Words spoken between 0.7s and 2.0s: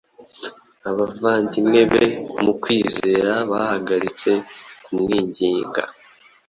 abavandimwe